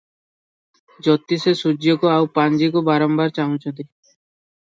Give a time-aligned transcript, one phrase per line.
[1.07, 3.85] ଜ୍ୟୋତିଷେ ସୂର୍ଯ୍ୟକୁ ଆଉ ପାଞ୍ଜିକୁ ବାରମ୍ବାର ଚାହୁଁଛନ୍ତି।